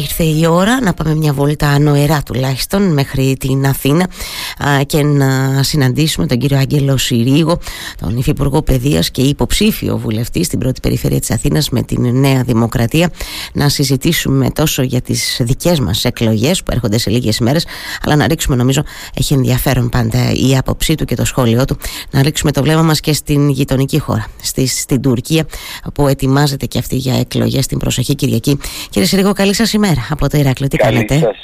Ήρθε 0.00 0.24
η 0.24 0.46
ώρα 0.46 0.80
να 0.80 0.94
πάμε 0.94 1.14
μια 1.14 1.32
βόλτα 1.32 1.68
ανοερά 1.68 2.22
τουλάχιστον 2.22 2.92
μέχρι 2.92 3.36
την 3.38 3.66
Αθήνα 3.66 4.06
και 4.86 5.02
να 5.02 5.62
συναντήσουμε 5.62 6.26
τον 6.26 6.38
κύριο 6.38 6.58
Άγγελο 6.58 6.96
Συρίγο, 6.96 7.58
τον 8.00 8.16
Υφυπουργό 8.16 8.62
Παιδείας 8.62 9.10
και 9.10 9.22
υποψήφιο 9.22 9.98
βουλευτή 9.98 10.44
στην 10.44 10.58
πρώτη 10.58 10.80
περιφέρεια 10.80 11.20
της 11.20 11.30
Αθήνας 11.30 11.70
με 11.70 11.82
την 11.82 12.18
Νέα 12.18 12.42
Δημοκρατία 12.42 13.10
να 13.52 13.68
συζητήσουμε 13.68 14.50
τόσο 14.50 14.82
για 14.82 15.00
τις 15.00 15.40
δικές 15.40 15.80
μας 15.80 16.04
εκλογές 16.04 16.62
που 16.62 16.72
έρχονται 16.72 16.98
σε 16.98 17.10
λίγες 17.10 17.36
ημέρες 17.36 17.66
αλλά 18.02 18.16
να 18.16 18.26
ρίξουμε 18.26 18.56
νομίζω 18.56 18.82
έχει 19.14 19.34
ενδιαφέρον 19.34 19.88
πάντα 19.88 20.32
η 20.32 20.56
άποψή 20.56 20.94
του 20.94 21.04
και 21.04 21.14
το 21.14 21.24
σχόλιο 21.24 21.64
του 21.64 21.76
να 22.10 22.22
ρίξουμε 22.22 22.52
το 22.52 22.62
βλέμμα 22.62 22.82
μας 22.82 23.00
και 23.00 23.12
στην 23.12 23.48
γειτονική 23.48 23.98
χώρα 23.98 24.26
στη, 24.42 24.66
στην 24.66 25.00
Τουρκία 25.00 25.46
που 25.94 26.08
ετοιμάζεται 26.08 26.66
και 26.66 26.78
αυτή 26.78 26.96
για 26.96 27.18
εκλογές 27.18 27.66
την 27.66 27.78
προσεχή 27.78 28.14
Κυριακή. 28.14 28.58
Κύριε 28.90 29.08
Συρίγο 29.08 29.32
καλή 29.32 29.54
σας 29.54 29.72
ημέρα 29.72 29.89
από 30.10 30.28
το 30.28 30.38
Ηράκλειο. 30.38 30.68
Τι 30.68 30.76
Καλή 30.76 31.04
κάνετε; 31.04 31.26
σας 31.26 31.36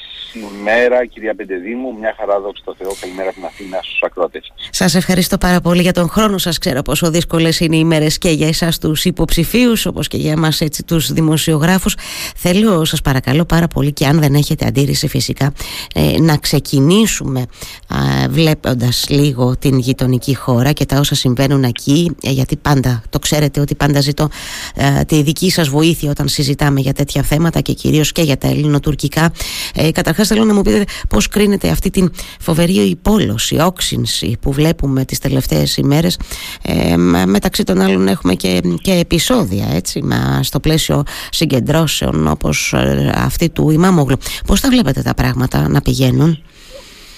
ημέρα 0.61 1.07
κυρία 1.07 1.35
Πεντεδήμου, 1.35 1.97
μια 1.99 2.15
χαρά 2.19 2.41
δόξα 2.41 2.63
τω 2.65 2.75
Θεώ, 2.79 2.93
καλημέρα 3.01 3.29
από 3.29 3.39
την 3.39 3.47
Αθήνα 3.47 3.79
στους 3.83 4.03
ακρότες. 4.03 4.53
Σας 4.71 4.95
ευχαριστώ 4.95 5.39
πάρα 5.39 5.61
πολύ 5.61 5.83
για 5.83 5.93
τον 5.93 6.09
χρόνο 6.09 6.39
σας. 6.39 6.59
Ξέρω 6.59 6.83
πόσο 6.83 7.11
δύσκολες 7.11 7.61
είναι 7.61 7.77
οι 7.77 7.81
ημέρες 7.83 8.19
και 8.19 8.31
για 8.31 8.49
εσάς 8.49 8.79
τους 8.79 9.05
υποψηφίους 9.05 9.87
όπως 9.87 10.09
και 10.09 10.17
για 10.17 10.33
εμάς 10.33 10.61
έτσι 10.61 10.85
τους 10.85 11.13
δημοσιογράφους. 11.13 11.97
Θέλω 12.37 12.85
σας 12.85 13.01
παρακαλώ 13.01 13.45
πάρα 13.45 13.69
πολύ 13.69 13.93
και 13.93 14.07
αν 14.07 14.21
δεν 14.21 14.35
έχετε 14.35 14.67
αντίρρηση 14.67 15.09
φυσικά 15.09 15.53
ε, 15.95 16.21
να 16.21 16.37
ξεκινήσουμε 16.37 17.41
α, 17.41 18.29
βλέποντας 18.29 19.07
λίγο 19.09 19.57
την 19.57 19.79
γειτονική 19.79 20.35
χώρα 20.35 20.73
και 20.73 20.85
τα 20.85 20.99
όσα 20.99 21.15
συμβαίνουν 21.15 21.65
εκεί 21.65 22.17
ε, 22.23 22.31
γιατί 22.31 22.57
πάντα 22.57 23.03
το 23.11 23.19
ξέρετε 23.19 23.61
ότι 23.61 23.75
πάντα 23.75 24.01
ζητώ 24.01 24.29
ε, 24.75 25.05
τη 25.05 25.23
δική 25.23 25.51
σας 25.51 25.69
βοήθεια 25.69 26.11
όταν 26.11 26.29
συζητάμε 26.29 26.81
για 26.81 26.93
τέτοια 26.93 27.23
θέματα 27.23 27.61
και 27.61 27.73
κυρίως 27.73 28.13
και 28.13 28.23
για 28.23 28.36
τα 28.37 28.49
ελληνοτουρκικά. 28.49 29.33
Ε, 29.75 29.91
καταρχάς 29.91 30.29
θέλω 30.29 30.45
να 30.45 30.55
μου 30.55 30.63
πείτε 30.63 30.85
πώς 31.09 31.29
κρίνεται 31.29 31.69
αυτή 31.69 31.91
την 31.91 32.13
φοβερή 32.41 32.73
υπόλωση, 32.73 33.59
όξυνση 33.61 34.37
που 34.41 34.53
βλέπουμε 34.53 35.05
τις 35.05 35.19
τελευταίες 35.19 35.77
ημέρες 35.77 36.19
ε, 36.63 36.97
μεταξύ 37.27 37.65
των 37.65 37.81
άλλων 37.81 38.09
έχουμε 38.09 38.35
και, 38.35 38.61
και 38.83 38.93
επεισόδια 38.93 39.67
έτσι, 39.75 40.03
μα, 40.03 40.43
στο 40.43 40.61
πλαίσιο 40.61 41.03
συγκεντρώσεων 41.31 42.29
όπως 42.29 42.73
ε, 42.73 43.13
αυτή 43.17 43.51
του 43.51 43.71
Ιμάμογλου. 43.71 44.17
Πώς 44.47 44.61
τα 44.61 44.69
βλέπετε 44.69 45.03
τα 45.03 45.15
πράγματα 45.15 45.69
να 45.69 45.81
πηγαίνουν; 45.81 46.43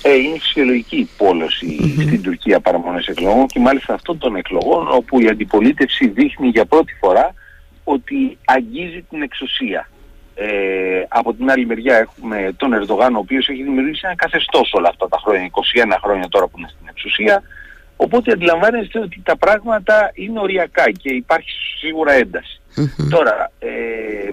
Ε, 0.03 0.15
είναι 0.15 0.39
φυσιολογική 0.39 0.97
η 0.97 1.09
πόλωση 1.17 1.95
στην 2.03 2.23
Τουρκία 2.23 2.61
παραμονές 2.61 3.07
εκλογών 3.07 3.47
και 3.47 3.61
μάλιστα 3.61 3.95
αυτών 3.95 4.19
των 4.19 4.37
εκλογών 4.37 4.89
όπου 4.91 5.21
η 5.21 5.29
αντιπολίτευση 5.29 6.09
δείχνει 6.09 6.49
για 6.49 6.65
πρώτη 6.65 6.93
φορά 7.01 7.35
ότι 7.85 8.39
αγγίζει 8.45 9.05
την 9.11 9.23
εξουσία. 9.23 9.89
Ε, 10.41 11.05
από 11.09 11.35
την 11.35 11.51
άλλη 11.51 11.67
μεριά 11.67 11.97
έχουμε 11.97 12.53
τον 12.57 12.73
Ερντογάν 12.73 13.15
ο 13.15 13.19
οποίος 13.19 13.49
έχει 13.49 13.63
δημιουργήσει 13.63 14.01
ένα 14.05 14.15
καθεστώς 14.15 14.73
όλα 14.73 14.89
αυτά 14.89 15.09
τα 15.09 15.19
χρόνια, 15.25 15.51
21 15.51 15.99
χρόνια 16.03 16.29
τώρα 16.29 16.47
που 16.47 16.59
είναι 16.59 16.69
στην 16.69 16.87
εξουσία 16.89 17.43
οπότε 17.97 18.33
αντιλαμβάνεστε 18.33 18.99
ότι 18.99 19.21
τα 19.25 19.37
πράγματα 19.37 20.11
είναι 20.15 20.41
οριακά 20.41 20.91
και 20.91 21.11
υπάρχει 21.11 21.51
σίγουρα 21.79 22.13
ένταση. 22.13 22.61
Τώρα, 23.11 23.53
ε, 23.59 24.31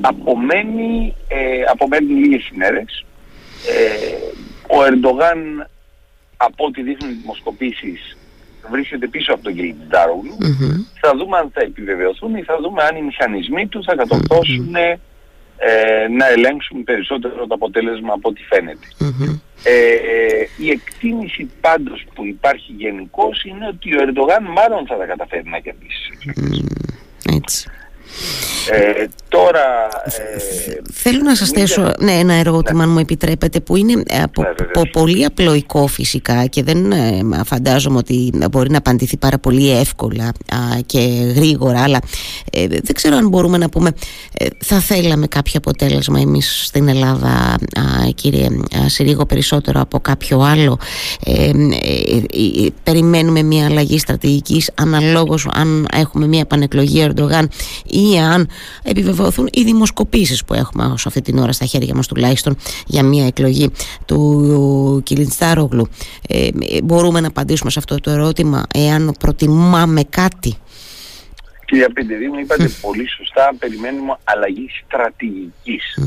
απομένει, 0.00 1.14
ε, 1.28 1.62
απομένουν 1.70 2.18
λίγες 2.18 2.48
ημέρες. 2.48 3.04
Ε, 3.68 4.16
ο 4.76 4.84
Ερντογάν 4.84 5.68
από 6.36 6.64
ό,τι 6.64 6.82
δείχνουν 6.82 7.10
οι 7.10 7.18
δημοσκοπήσεις 7.20 8.16
βρίσκεται 8.70 9.06
πίσω 9.06 9.32
από 9.32 9.42
τον 9.42 9.54
κύριο 9.54 9.74
Ντάρογλου. 9.88 10.36
Θα 11.00 11.16
δούμε 11.16 11.36
αν 11.38 11.50
θα 11.54 11.60
επιβεβαιωθούν 11.60 12.36
ή 12.36 12.42
θα 12.42 12.56
δούμε 12.60 12.82
αν 12.82 12.96
οι 12.96 13.02
μηχανισμοί 13.02 13.66
του 13.66 13.84
θα 13.84 13.94
κατορθώσουν 13.94 14.74
ε, 15.56 16.08
να 16.08 16.28
ελέγξουν 16.28 16.84
περισσότερο 16.84 17.46
το 17.46 17.54
αποτέλεσμα 17.54 18.12
από 18.12 18.28
ό,τι 18.28 18.42
φαίνεται. 18.42 18.86
Ε, 19.66 20.46
η 20.56 20.70
εκτίμηση 20.70 21.50
πάντως 21.60 22.04
που 22.14 22.24
υπάρχει 22.24 22.72
γενικώς 22.72 23.44
είναι 23.44 23.66
ότι 23.66 23.96
ο 23.96 24.02
Ερντογάν 24.02 24.44
μάλλον 24.44 24.86
θα 24.86 24.96
τα 24.96 25.06
καταφέρει 25.06 25.48
να 25.48 25.58
κερδίσει. 25.58 26.10
Έτσι. 27.36 27.70
Ε, 28.70 29.04
τώρα... 29.34 29.88
Ε, 30.04 30.80
Θέλω 30.92 31.22
να 31.22 31.34
σας 31.34 31.50
θέσω 31.50 31.92
ναι, 31.98 32.12
ένα 32.12 32.34
ερώτημα, 32.34 32.78
ναι. 32.78 32.82
αν 32.82 32.90
μου 32.90 32.98
επιτρέπετε, 32.98 33.60
που 33.60 33.76
είναι 33.76 34.02
από, 34.22 34.42
ναι, 34.42 34.90
πολύ 34.92 35.24
απλοϊκό 35.24 35.86
φυσικά 35.86 36.46
και 36.46 36.62
δεν 36.62 36.92
ε, 36.92 37.20
φαντάζομαι 37.44 37.98
ότι 37.98 38.32
μπορεί 38.50 38.70
να 38.70 38.78
απαντηθεί 38.78 39.16
πάρα 39.16 39.38
πολύ 39.38 39.78
εύκολα 39.78 40.24
α, 40.24 40.58
και 40.86 40.98
γρήγορα, 41.34 41.82
αλλά 41.82 42.00
ε, 42.52 42.66
δεν 42.66 42.94
ξέρω 42.94 43.16
αν 43.16 43.28
μπορούμε 43.28 43.58
να 43.58 43.68
πούμε 43.68 43.92
ε, 44.38 44.46
θα 44.58 44.80
θέλαμε 44.80 45.26
κάποιο 45.26 45.52
αποτέλεσμα 45.56 46.20
εμείς 46.20 46.64
στην 46.64 46.88
Ελλάδα, 46.88 47.28
α, 47.28 48.10
κύριε 48.14 48.48
Συρίγο, 48.86 49.26
περισσότερο 49.26 49.80
από 49.80 50.00
κάποιο 50.00 50.40
άλλο. 50.40 50.78
περιμένουμε 52.82 53.42
μια 53.42 53.66
αλλαγή 53.66 53.98
στρατηγικής 53.98 54.70
αναλόγως 54.74 55.46
αν 55.52 55.88
έχουμε 55.92 56.26
μια 56.26 56.44
πανεκλογή 56.44 57.00
Ερντογάν 57.00 57.48
ή 57.86 58.18
αν 58.18 58.48
επιβεβαιωθούν 59.26 59.48
οι 59.52 59.62
δημοσκοπήσεις 59.64 60.44
που 60.44 60.54
έχουμε 60.54 60.84
ως 60.84 61.06
αυτή 61.06 61.20
την 61.20 61.38
ώρα 61.38 61.52
στα 61.52 61.64
χέρια 61.64 61.94
μας 61.94 62.06
τουλάχιστον 62.06 62.56
για 62.86 63.02
μια 63.02 63.26
εκλογή 63.26 63.70
του 64.06 65.00
Κιλινστάρογλου. 65.04 65.88
Ε, 66.28 66.48
μπορούμε 66.82 67.20
να 67.20 67.26
απαντήσουμε 67.26 67.70
σε 67.70 67.78
αυτό 67.78 68.00
το 68.00 68.10
ερώτημα 68.10 68.62
εάν 68.74 69.14
προτιμάμε 69.18 70.02
κάτι; 70.02 70.54
Κυρία 71.64 71.90
Πεντεδί 71.94 72.26
μου 72.26 72.38
είπατε 72.38 72.70
πολύ 72.80 73.08
σωστά 73.08 73.54
περιμένουμε 73.58 74.16
αλλαγή 74.24 74.68
στρατηγικής. 74.84 75.98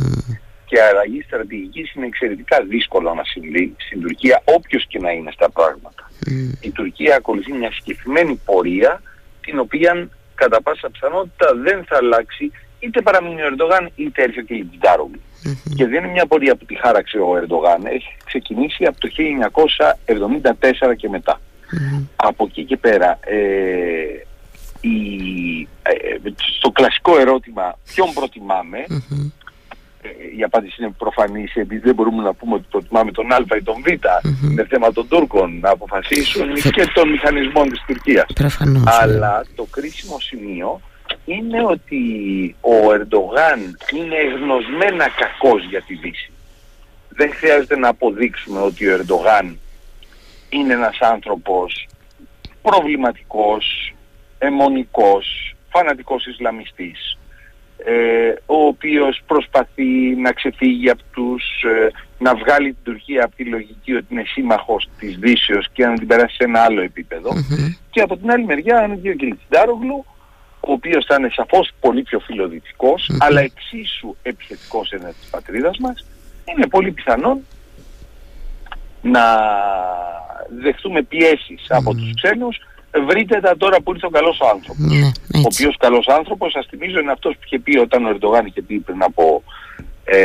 Και 0.66 0.82
αλλαγή 0.82 1.22
στρατηγικής 1.22 1.94
είναι 1.94 2.06
εξαιρετικά 2.06 2.58
δύσκολο 2.70 3.14
να 3.14 3.24
συμβεί 3.24 3.76
στην 3.78 4.02
Τουρκία 4.02 4.42
όποιος 4.46 4.86
και 4.88 5.00
να 5.00 5.12
είναι 5.12 5.32
στα 5.34 5.50
πράγματα. 5.50 6.12
Η 6.60 6.72
Τουρκία 6.72 7.16
ακολουθεί 7.16 7.54
μια 7.54 7.72
συγκεκριμένη 7.72 8.42
πορεία 8.46 9.02
την 9.42 9.60
οποία 9.60 10.10
κατά 10.36 10.62
πάσα 10.62 10.90
πιθανότητα 10.90 11.48
δεν 11.64 11.86
θα 11.88 11.98
αλλάξει 11.98 12.52
είτε 12.80 13.02
παραμείνει 13.02 13.42
ο 13.42 13.46
Ερντογάν 13.46 13.92
είτε 13.96 14.24
έρθει 14.24 14.40
ο 14.40 14.44
Κιλιτζάρογλου. 14.44 15.22
Mm-hmm. 15.44 15.72
Και 15.76 15.86
δεν 15.88 16.04
είναι 16.04 16.12
μια 16.12 16.26
πορεία 16.26 16.56
που 16.56 16.66
τη 16.66 16.76
χάραξε 16.76 17.18
ο 17.18 17.38
Ερντογάν. 17.38 17.86
Έχει 17.86 18.18
ξεκινήσει 18.26 18.86
από 18.86 19.00
το 19.00 19.10
1974 20.92 20.96
και 20.96 21.10
μετά. 21.10 21.42
Mm-hmm. 21.42 22.06
Από 22.16 22.44
εκεί 22.44 22.64
και 22.64 22.78
πέρα, 22.78 23.20
ε, 23.22 23.38
η, 24.82 24.98
ε, 25.82 26.30
στο 26.58 26.72
κλασικό 26.72 27.20
ερώτημα 27.20 27.78
ποιον 27.94 28.14
προτιμάμε, 28.14 28.78
mm-hmm. 28.90 29.32
η 30.38 30.44
απάντηση 30.44 30.76
είναι 30.80 30.94
προφανής 30.98 31.56
επειδή 31.56 31.82
δεν 31.82 31.96
μπορούμε 31.96 32.24
να 32.24 32.34
πούμε 32.34 32.54
ότι 32.54 32.66
προτιμάμε 32.70 33.12
τον 33.12 33.34
Α 33.34 33.38
ή 33.58 33.64
τον 33.64 33.76
Β. 33.82 33.88
Mm-hmm. 33.88 34.52
Είναι 34.52 34.66
θέμα 34.70 34.92
των 34.92 35.08
Τούρκων 35.08 35.60
να 35.60 35.70
αποφασίσουν 35.70 36.54
και 36.54 36.92
των 36.94 37.10
μηχανισμών 37.10 37.70
της 37.70 37.84
Τουρκίας. 37.88 38.26
Προφανώς, 38.34 38.84
Αλλά 38.86 39.46
το 39.56 39.68
κρίσιμο 39.72 40.20
σημείο 40.20 40.82
είναι 41.28 41.66
ότι 41.66 42.02
ο 42.62 42.94
Ερντογάν 42.94 43.78
είναι 43.94 44.16
εγνωσμένα 44.16 45.10
κακός 45.10 45.64
για 45.70 45.82
τη 45.82 45.96
Δύση. 45.96 46.32
Δεν 47.10 47.34
χρειάζεται 47.34 47.78
να 47.78 47.88
αποδείξουμε 47.88 48.60
ότι 48.60 48.88
ο 48.88 48.94
Ερντογάν 48.94 49.60
είναι 50.50 50.74
ένας 50.74 50.98
άνθρωπος 51.00 51.88
προβληματικός, 52.62 53.94
αιμονικός, 54.38 55.56
φανατικός 55.70 56.26
Ισλαμιστής, 56.26 57.18
ε, 57.78 58.34
ο 58.46 58.66
οποίος 58.66 59.22
προσπαθεί 59.28 60.16
να 60.16 60.32
ξεφύγει 60.32 60.90
από 60.90 61.02
τους, 61.12 61.44
ε, 61.64 61.92
να 62.20 62.36
βγάλει 62.36 62.74
την 62.74 62.84
Τουρκία 62.84 63.24
από 63.26 63.36
τη 63.36 63.44
λογική 63.44 63.94
ότι 63.94 64.06
είναι 64.10 64.24
σύμμαχος 64.26 64.90
της 65.00 65.18
Δύσεως 65.18 65.68
και 65.72 65.86
να 65.86 65.94
την 65.94 66.08
περάσει 66.08 66.36
σε 66.36 66.44
ένα 66.44 66.62
άλλο 66.62 66.90
Και 67.90 68.02
από 68.02 68.18
την 68.18 68.32
άλλη 68.32 68.46
μεριά 68.46 68.84
είναι 68.84 69.10
ο 69.10 69.16
κ. 69.16 69.38
Ντάρογλου, 70.68 70.72
ο 70.72 70.72
οποίος 70.72 71.06
θα 71.06 71.16
είναι 71.20 71.30
σαφώς 71.34 71.72
πολύ 71.80 72.04
πιο 72.04 72.20
φιλοδυτικος 72.20 73.12
αλλά 73.20 73.42
εξίσου 73.42 74.16
επιθετικός 74.22 74.92
εναντί 74.92 75.16
της 75.20 75.30
πατρίδας 75.30 75.78
μας, 75.78 76.06
είναι 76.46 76.68
πολύ 76.68 76.92
πιθανόν 76.92 77.40
να 79.02 79.24
δεχτούμε 80.62 81.08
από 81.69 81.96
τους 81.96 82.14
ξένους. 82.22 82.58
Βρείτε 83.08 83.40
τα 83.40 83.58
τώρα 83.58 83.81
που 83.81 83.94
ήρθε 83.94 84.06
ο 84.06 84.10
καλός 84.10 84.40
άνθρωπος. 84.54 84.86
Ναι, 84.86 85.08
ο 85.36 85.48
οποίος 85.54 85.78
καλός 85.78 86.08
άνθρωπος, 86.08 86.52
σας 86.52 86.66
θυμίζω, 86.70 87.00
είναι 87.00 87.12
αυτός 87.12 87.34
που 87.34 87.42
είχε 87.46 87.60
πει 87.60 87.78
όταν 87.78 88.06
ο 88.06 88.10
Ερντογάν 88.10 88.46
είχε 88.46 88.62
πει 88.62 88.80
πριν 88.80 89.04
από 89.04 89.44
ε, 90.06 90.18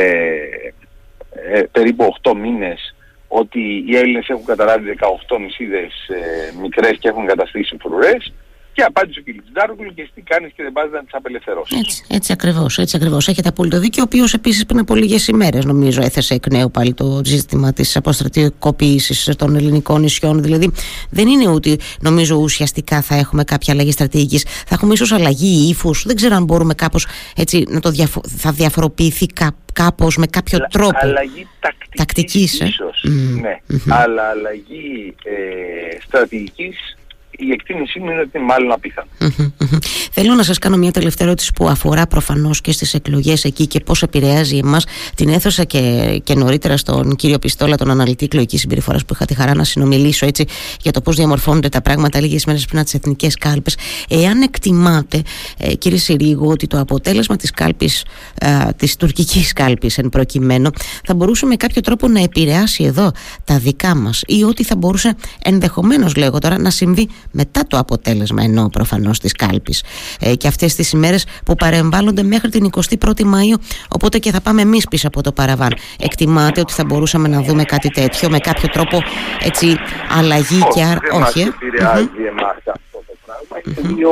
ε, 1.51 1.61
περίπου 1.71 2.13
8 2.21 2.33
μήνες 2.35 2.95
ότι 3.27 3.83
οι 3.87 3.95
Έλληνες 3.95 4.27
έχουν 4.29 4.45
καταλάβει 4.45 4.95
18 5.27 5.39
νησίδες 5.39 6.07
ε, 6.07 6.59
μικρές 6.61 6.97
και 6.99 7.07
έχουν 7.07 7.25
καταστήσει 7.25 7.77
φρουρές 7.79 8.33
Και 8.73 8.81
απάντησε 8.81 9.19
ο 9.19 9.23
κ. 9.23 9.51
Τζάρογλου 9.53 9.93
και 9.93 10.09
τι 10.15 10.21
κάνεις 10.21 10.51
και 10.55 10.63
δεν 10.63 10.71
πας 10.71 10.89
να 10.91 10.99
τις 10.99 11.13
απελευθερώσεις. 11.13 11.77
Έτσι, 11.79 12.03
έτσι 12.07 12.31
ακριβώς. 12.31 12.77
Έτσι 12.77 12.95
ακριβώς. 12.95 13.27
Έχετε 13.27 13.49
απόλυτο 13.49 13.79
δίκιο. 13.79 14.01
Ο 14.03 14.05
οποίος 14.07 14.33
επίσης 14.33 14.65
πριν 14.65 14.79
από 14.79 14.95
λίγες 14.95 15.27
ημέρες, 15.27 15.65
νομίζω, 15.65 16.01
έθεσε 16.01 16.33
εκ 16.33 16.51
νέου 16.51 16.71
πάλι 16.71 16.93
το 16.93 17.21
ζήτημα 17.25 17.73
της 17.73 17.95
αποστρατικοποίησης 17.95 19.29
των 19.37 19.55
ελληνικών 19.55 20.01
νησιών. 20.01 20.41
Δηλαδή, 20.43 20.71
δεν 21.09 21.27
είναι 21.27 21.47
ότι 21.47 21.79
νομίζω 22.01 22.35
ουσιαστικά 22.35 23.01
θα 23.01 23.15
έχουμε 23.15 23.43
κάποια 23.43 23.73
αλλαγή 23.73 23.91
στρατηγικής. 23.91 24.43
Θα 24.43 24.75
έχουμε 24.75 24.93
ίσως 24.93 25.11
αλλαγή 25.11 25.69
ύφους. 25.69 26.03
Δεν 26.05 26.15
ξέρω 26.15 26.35
αν 26.35 26.43
μπορούμε 26.43 26.73
κάπως 26.73 27.07
έτσι 27.35 27.65
να 27.69 27.79
το 27.79 27.89
διαφο- 27.89 28.21
θα 28.37 28.51
διαφοροποιηθεί 28.51 29.25
κάπου 29.25 29.57
κάπως 29.73 30.17
με 30.17 30.25
κάποιο 30.25 30.57
Αλλα- 30.57 30.67
τρόπο. 30.67 30.97
Αλλαγή 31.01 31.47
τακτικής, 31.59 31.97
Τακτικής, 31.97 32.59
ε. 32.59 32.65
ίσως, 32.65 33.03
Μμμ, 33.07 33.39
ναι. 33.39 33.57
μμμ. 33.67 33.93
Αλλά 33.93 34.23
αλλαγή 34.29 35.15
ε, 35.23 35.97
στρατηγικής 36.07 36.97
η 37.37 37.51
εκτίμησή 37.51 37.99
μου 37.99 38.11
είναι 38.11 38.19
ότι 38.19 38.29
είναι 38.33 38.45
μάλλον 38.45 38.71
απίθανο. 38.71 39.07
Μμμ, 39.19 39.51
μμμ. 39.57 39.77
Θέλω 40.11 40.33
να 40.33 40.43
σας 40.43 40.57
κάνω 40.57 40.77
μια 40.77 40.91
τελευταία 40.91 41.27
ερώτηση 41.27 41.51
που 41.55 41.67
αφορά 41.67 42.07
προφανώς 42.07 42.61
και 42.61 42.71
στις 42.71 42.93
εκλογές 42.93 43.43
εκεί 43.43 43.67
και 43.67 43.79
πώς 43.79 44.03
επηρεάζει 44.03 44.57
εμάς 44.57 44.85
την 45.15 45.29
έθωσα 45.29 45.63
και, 45.63 45.81
και 46.23 46.35
νωρίτερα 46.35 46.77
στον 46.77 47.15
κύριο 47.15 47.39
Πιστόλα, 47.39 47.77
τον 47.77 47.89
αναλυτή 47.89 48.25
εκλογικής 48.25 48.59
συμπεριφοράς 48.59 49.05
που 49.05 49.13
είχα 49.13 49.25
τη 49.25 49.33
χαρά 49.33 49.55
να 49.55 49.63
συνομιλήσω 49.63 50.25
έτσι 50.25 50.45
για 50.81 50.91
το 50.91 51.01
πώς 51.01 51.15
διαμορφώνονται 51.15 51.69
τα 51.69 51.81
πράγματα 51.81 52.21
λίγες 52.21 52.45
μέρες 52.45 52.65
πριν 52.65 52.77
από 52.77 52.85
τις 52.85 52.99
εθνικές 52.99 53.35
κάλπες. 53.35 53.77
Εάν 54.09 54.41
εκτιμάτε, 54.41 55.21
ε, 55.57 55.73
κύριε 55.73 55.97
Συρίγου, 55.97 56.47
ότι 56.47 56.67
το 56.67 56.79
αποτέλεσμα 56.79 57.35
της 57.35 57.51
κάλπης, 57.51 58.05
ε, 58.39 58.47
της 58.77 58.95
τουρκικής 58.95 59.53
κάλπης 59.53 59.97
εν 59.97 60.09
προκειμένου, 60.09 60.69
θα 61.05 61.13
μπορούσε 61.13 61.45
με 61.45 61.55
κάποιο 61.55 61.81
τρόπο 61.81 62.07
να 62.07 62.21
επηρεάσει 62.21 62.83
εδώ 62.83 63.11
τα 63.43 63.57
δικά 63.57 63.95
μας 63.95 64.21
ή 64.27 64.43
ότι 64.43 64.63
θα 64.63 64.75
μπορούσε 64.75 65.15
ενδεχομένως 65.43 66.15
λέγω 66.15 66.39
τώρα 66.39 66.57
να 66.57 66.69
συμβεί 66.69 67.09
μετά 67.33 67.61
το 67.67 67.77
αποτέλεσμα 67.77 68.43
ενώ 68.43 68.69
προφανώς 68.71 69.19
της 69.19 69.31
κάλπης. 69.31 69.83
Ε, 70.19 70.35
και 70.35 70.47
αυτές 70.47 70.75
τις 70.75 70.91
ημέρες 70.91 71.25
που 71.45 71.55
παρεμβάλλονται 71.55 72.23
μέχρι 72.23 72.49
την 72.49 72.69
21η 72.71 73.21
Μαΐου 73.21 73.59
οπότε 73.89 74.17
και 74.17 74.31
θα 74.31 74.41
πάμε 74.41 74.61
εμείς 74.61 74.87
πίσω 74.87 75.07
από 75.07 75.21
το 75.21 75.31
παραβάν. 75.31 75.73
Εκτιμάτε 75.99 76.59
ότι 76.59 76.73
θα 76.73 76.83
μπορούσαμε 76.85 77.27
να 77.27 77.41
δούμε 77.41 77.63
κάτι 77.63 77.89
τέτοιο 77.89 78.29
με 78.29 78.39
κάποιο 78.39 78.69
τρόπο 78.69 79.01
έτσι 79.43 79.75
αλλαγή 80.17 80.61
και 80.73 80.83
άρα 80.83 80.99
δεν 81.09 81.19
μας 81.19 81.29
όχι 81.29 81.41
ε; 81.41 81.47
επηρεάζει 81.47 82.23
εμάς 82.27 82.57
αυτό 82.75 82.97
το 83.07 83.13
πράγμα. 83.25 83.55
Είναι 83.65 83.93
δύο 83.95 84.11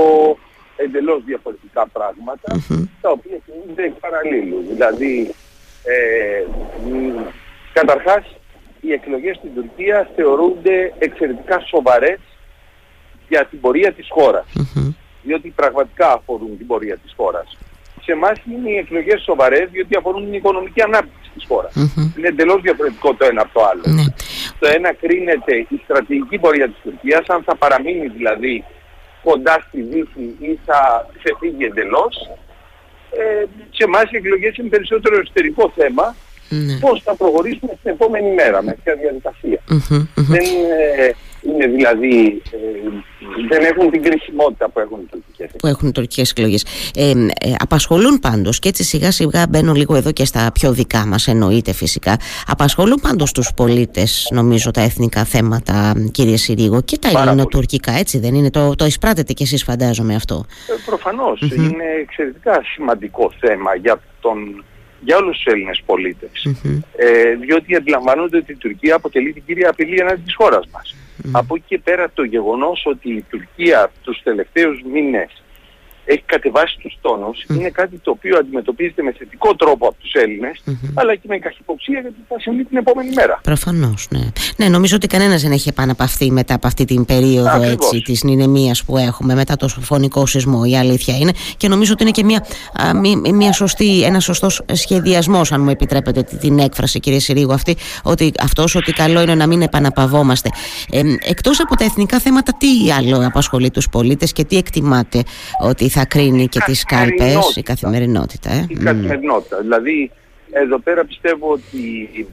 εντελώς 0.76 1.24
διαφορετικά 1.26 1.88
πράγματα, 1.88 2.50
τα 3.02 3.10
οποία 3.10 3.38
κινούνται 3.46 3.84
εκ 3.84 3.94
παραλλήλου. 4.00 4.66
Δηλαδή, 4.70 5.34
ε, 5.84 6.44
μ, 6.86 7.20
καταρχάς, 7.74 8.24
οι 8.82 8.92
εκλογές 8.92 9.36
στην 9.36 9.54
Τουρκία 9.56 10.10
θεωρούνται 10.16 10.94
εξαιρετικά 11.00 11.60
σοβαρές 11.60 12.20
για 13.32 13.46
την 13.50 13.60
πορεία 13.60 13.92
της 13.94 14.08
χώρας. 14.10 14.46
Μμμ. 14.54 14.94
διότι 15.24 15.50
πραγματικά 15.60 16.08
αφορούν 16.14 16.58
την 16.58 16.68
πορεία 16.68 16.98
της 17.04 17.14
χώρας. 17.18 17.58
Σε 18.04 18.12
εμάς 18.12 18.38
είναι 18.52 18.70
οι 18.70 18.78
εκλογές 18.78 19.22
σοβαρές 19.22 19.70
διότι 19.72 19.98
αφορούν 19.98 20.24
την 20.24 20.34
οικονομική 20.34 20.82
ανάπτυξη 20.82 21.30
της 21.36 21.46
χώρας. 21.48 21.74
Μμμ. 21.76 22.14
Είναι 22.18 22.28
εντελώς 22.28 22.62
διαφορετικό 22.62 23.14
το 23.14 23.26
ένα 23.26 23.42
από 23.42 23.54
το 23.54 23.62
άλλο. 23.70 23.84
Ναι. 23.98 24.06
Το 24.60 24.68
ένα 24.78 24.94
κρίνεται 24.94 25.54
η 25.56 25.78
στρατηγική 25.84 26.38
πορεία 26.38 26.68
της 26.72 26.80
Τουρκίας, 26.84 27.26
αν 27.28 27.44
θα 27.44 27.56
παραμείνει 27.56 28.08
δηλαδή 28.08 28.64
κοντά 29.24 29.56
στη 29.68 29.82
Δύση 29.82 30.26
ή 30.40 30.60
θα 30.66 30.80
ξεφύγει 31.18 31.66
εντελώς. 31.66 32.14
Ε, 33.20 33.46
σε 33.78 33.84
εμάς 33.84 34.06
οι 34.12 34.18
εκλογές 34.22 34.58
είναι 34.58 34.70
περισσότερο 34.76 35.20
εσωτερικό 35.20 35.74
θέμα. 35.76 36.16
Ναι. 36.56 36.78
Πώς 36.80 37.02
θα 37.04 37.16
προχωρήσουμε 37.16 37.72
την 37.84 37.92
επόμενη 37.92 38.34
μέρα, 38.34 38.64
με 38.64 38.78
ποια 38.84 38.96
διαδικασία. 38.96 39.60
Μμμ, 39.70 40.08
μμμ. 40.16 40.26
Δεν 40.26 40.46
ε, 40.98 41.12
είναι 41.42 41.68
δηλαδή, 41.68 42.42
ε, 42.52 42.58
δεν 43.50 43.64
έχουν 43.64 43.92
την 43.92 44.02
κρισιμότητα 44.02 44.70
που 44.70 44.80
έχουν 44.80 45.00
οι 45.00 45.06
τουρκικές 45.12 45.50
που 45.58 45.68
έχουν 45.68 45.88
οι 45.88 45.92
τουρκικές 45.92 46.32
εκλογές 46.32 46.66
ε, 46.96 47.10
ε, 47.10 47.54
απασχολούν 47.60 48.20
πάντως 48.20 48.60
και 48.60 48.70
έτσι 48.70 48.84
σιγά 48.84 49.12
σιγά 49.12 49.46
μπαίνω 49.50 49.74
λίγο 49.74 49.96
εδώ 49.96 50.12
και 50.12 50.26
στα 50.26 50.52
πιο 50.54 50.74
δικά 50.74 51.06
μας 51.08 51.28
εννοείται 51.28 51.74
φυσικά 51.74 52.18
απασχολούν 52.48 53.00
πάντως 53.02 53.32
τους 53.32 53.54
πολίτες 53.56 54.28
νομίζω 54.32 54.72
τα 54.72 54.82
εθνικά 54.82 55.24
θέματα 55.24 55.94
κύριε 56.12 56.38
Συρίγο 56.38 56.82
και 56.82 56.98
τα 56.98 57.10
Πάρα 57.12 57.32
ελληνοτουρκικά 57.32 57.92
έτσι 57.92 58.20
δεν 58.20 58.34
είναι; 58.34 58.50
Το, 58.50 58.76
το 58.76 58.86
εισπράτετε 58.86 59.34
κι 59.34 59.44
εσείς 59.44 59.64
φαντάζομαι 59.64 60.16
αυτό 60.16 60.46
Ε, 60.68 60.74
προφανώς 60.86 61.42
είναι 61.42 61.84
εξαιρετικά 62.02 62.62
σημαντικό 62.74 63.32
θέμα 63.40 63.76
για, 63.76 64.02
τον, 64.22 64.64
για 65.02 65.18
όλους 65.18 65.36
τους 65.36 65.46
Έλληνες 65.54 65.82
πολίτες. 65.86 66.46
Μμμ. 66.64 66.80
Ε, 66.96 67.36
διότι 67.36 67.76
αντιλαμβάνονται 67.76 68.38
ότι 68.38 68.52
η 68.52 68.56
Τουρκία 68.56 68.96
αποτελεί 68.96 69.34
την 69.34 69.44
κύρια 69.46 69.70
απειλή 69.70 70.00
ενάντια 70.00 70.24
της 70.24 70.36
χώρας 70.36 70.68
μας. 70.72 70.96
Από 71.32 71.56
εκεί 71.56 71.66
και 71.68 71.80
πέρα 71.80 72.12
το 72.14 72.24
γεγονός 72.24 72.84
ότι 72.86 73.10
η 73.10 73.26
Τουρκία 73.30 73.92
τους 74.04 74.22
τελευταίους 74.24 74.82
μήνες 74.92 75.44
έχει 76.12 76.24
κατεβάσει 76.26 76.78
τους 76.82 76.98
τόνους 77.02 77.38
είναι 77.50 77.70
κάτι 77.70 77.98
το 77.98 78.12
οποίο 78.12 78.38
αντιμετωπίζεται 78.38 79.02
με 79.04 79.12
θετικό 79.18 79.56
τρόπο 79.56 79.88
από 79.88 79.96
τους 80.02 80.14
Έλληνες 80.14 80.62
αλλά 80.94 81.16
και 81.16 81.28
με 81.28 81.38
καχυποψία 81.38 82.00
γιατί 82.00 82.16
θα 82.30 82.40
συμβεί 82.40 82.64
την 82.66 82.78
επόμενη 82.78 83.10
μέρα. 83.14 83.40
Προφανώς, 83.44 84.08
ναι. 84.10 84.20
Ναι, 84.58 84.68
νομίζω 84.70 84.96
ότι 84.96 85.08
κανένας 85.08 85.42
δεν 85.42 85.52
έχει 85.52 85.70
επαναπαυθεί 85.70 86.32
μετά 86.32 86.54
από 86.54 86.68
αυτή 86.68 86.86
την 86.86 87.06
περίοδο 87.06 87.50
Ακριβώς. 87.50 87.86
έτσι, 87.92 88.02
της 88.02 88.24
νηνεμίας 88.24 88.84
που 88.84 88.98
έχουμε 88.98 89.36
μετά 89.36 89.56
το 89.56 89.68
φωνικό 89.68 90.26
σεισμό. 90.26 90.62
Η 90.66 90.78
αλήθεια 90.78 91.18
είναι. 91.18 91.32
Και 91.58 91.68
νομίζω 91.68 91.94
ότι 91.94 92.04
είναι 92.04 92.12
και 92.12 92.24
μια, 92.24 92.46
α, 92.82 92.96
μη- 92.96 93.32
μια 93.34 93.54
σωστή, 93.54 94.04
ένα 94.04 94.20
σωστός 94.20 94.62
σχεδιασμός, 94.72 95.52
αν 95.52 95.62
μου 95.62 95.70
επιτρέπετε 95.70 96.24
τη- 96.24 96.38
την 96.38 96.60
έκφραση, 96.60 97.00
κύριε 97.00 97.20
Συρίγου, 97.20 97.54
αυτή, 97.54 97.76
ότι 98.04 98.32
αυτός 98.40 98.76
ότι 98.76 98.92
καλό 98.92 99.22
είναι 99.22 99.36
να 99.36 99.48
μην 99.48 99.62
επαναπαυόμαστε. 99.62 100.50
Ε, 100.92 101.02
εκτός 101.20 101.60
από 101.60 101.76
τα 101.76 101.84
εθνικά 101.84 102.20
θέματα, 102.20 102.52
τι 102.58 102.92
άλλο 102.98 103.26
απασχολεί 103.28 103.72
τους 103.72 103.90
πολίτες 103.90 104.32
και 104.34 104.44
τι 104.44 104.58
εκτιμάτε 104.58 105.24
ότι 105.62 105.90
θα 105.90 106.01
κρίνει 106.06 106.48
και 106.48 106.60
τις 106.60 106.84
κάλπες, 106.84 107.56
η 107.56 107.62
Καθημερινότητα. 107.64 108.50
καθημερινότητα. 108.50 108.50
Ε; 108.52 108.66
η 108.70 108.76
Μμ. 108.76 108.84
καθημερινότητα. 108.84 109.58
Δηλαδή, 109.62 110.12
εδώ 110.52 110.80
πέρα 110.80 111.06
πιστεύω 111.06 111.52
ότι 111.52 112.28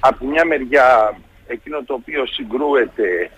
από 0.00 0.18
τη 0.18 0.26
μια 0.26 0.44
μεριά 0.44 1.18
εκείνο 1.46 1.82
το 1.86 1.94
οποίο 1.94 2.26
συγκρούεται 2.26 3.30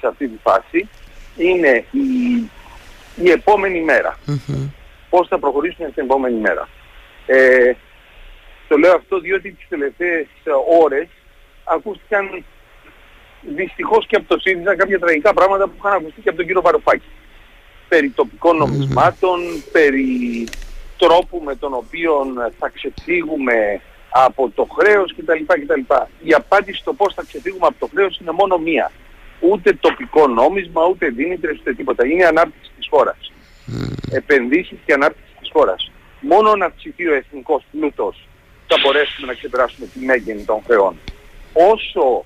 σε 0.00 0.06
αυτή 0.06 0.28
τη 0.28 0.36
φάση 0.42 0.88
είναι 1.36 1.84
η, 1.90 2.06
η 3.16 3.30
επόμενη 3.30 3.80
μέρα. 3.80 4.18
Μμμ. 4.26 4.68
Πώς 5.10 5.28
θα 5.28 5.38
προχωρήσουμε 5.38 5.88
στην 5.90 6.02
επόμενη 6.02 6.40
μέρα. 6.40 6.68
Ε, 7.26 7.72
το 8.68 8.76
λέω 8.76 8.94
αυτό 8.94 9.18
διότι 9.18 9.50
τις 9.52 9.66
τελευταίες 9.68 10.26
ώρες 10.82 11.08
ακούστηκαν 11.64 12.44
δυστυχώς 13.56 14.06
και 14.06 14.16
από 14.16 14.28
το 14.34 14.40
ΣΥΡΙΖΑ 14.40 14.76
κάποια 14.76 14.98
τραγικά 14.98 15.34
πράγματα 15.34 15.64
που 15.66 15.74
είχαν 15.78 15.92
ακουστεί 15.92 16.20
και 16.20 16.28
από 16.28 16.38
τον 16.38 16.46
κύριο 16.46 16.62
Βαρουφάκη. 16.62 17.04
Περί 17.88 18.10
τοπικών 18.10 18.56
νομισμάτων, 18.56 19.40
περί 19.72 20.48
τρόπου 20.96 21.42
με 21.44 21.54
τον 21.54 21.74
οποίο 21.74 22.12
θα 22.58 22.68
ξεφύγουμε 22.68 23.80
από 24.10 24.50
το 24.54 24.66
χρέος 24.78 25.14
κτλ. 25.16 25.44
κτλ. 25.46 25.94
Η 26.22 26.32
απάντηση 26.32 26.78
στο 26.78 26.92
πώς 26.92 27.14
θα 27.14 27.22
ξεφύγουμε 27.22 27.66
από 27.66 27.78
το 27.78 27.88
χρέος 27.94 28.18
είναι 28.18 28.30
μόνο 28.30 28.58
μία. 28.58 28.92
Ούτε 29.40 29.72
τοπικό 29.72 30.26
νόμισμα, 30.26 30.86
ούτε 30.86 31.08
δίνητρες, 31.08 31.58
ούτε 31.58 31.74
τίποτα. 31.74 32.06
Είναι 32.06 32.22
η 32.22 32.24
ανάπτυξη 32.24 32.70
της 32.76 32.86
χώρας. 32.90 33.32
Επενδύσεις 34.10 34.78
και 34.86 34.92
ανάπτυξη 34.92 35.32
της 35.40 35.50
χώρας. 35.52 35.90
Μόνο 36.20 36.56
να 36.56 36.66
αυξηθεί 36.66 37.06
ο 37.08 37.14
εθνικός 37.14 37.64
πλούτος 37.70 38.28
θα 38.66 38.76
μπορέσουμε 38.82 39.26
να 39.26 39.34
ξεπεράσουμε 39.34 39.86
τη 39.86 39.98
μέγενη 39.98 40.44
των 40.44 40.62
χρεών. 40.66 40.96
Όσο 41.52 42.24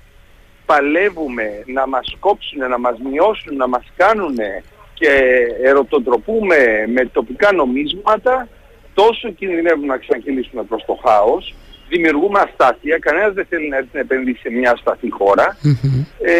παλεύουμε 0.66 1.62
να 1.66 1.86
μας 1.86 2.16
κόψουν, 2.20 2.58
να 2.68 2.78
μας 2.78 2.98
μειώσουν, 3.10 3.56
να 3.56 3.68
μας 3.68 3.84
κάνουν 3.96 4.36
και 5.00 5.12
ερωτοτροπούμε 5.62 6.56
με 6.94 7.04
τοπικά 7.06 7.52
νομίσματα, 7.52 8.48
τόσο 8.94 9.30
κινδυνεύουμε 9.30 9.86
να 9.86 9.96
ξανακυλήσουμε 9.96 10.62
προς 10.62 10.84
το 10.86 10.98
χάος, 11.04 11.54
δημιουργούμε 11.88 12.40
αστάθεια, 12.40 12.98
κανένας 12.98 13.32
δεν 13.34 13.46
θέλει 13.48 13.68
να 13.68 13.76
έρθει 13.76 13.88
να 13.92 14.00
επενδύσει 14.00 14.40
σε 14.40 14.50
μια 14.50 14.70
ασταθή 14.70 15.10
χώρα, 15.10 15.56
Μμμ. 15.62 16.04
ε, 16.20 16.34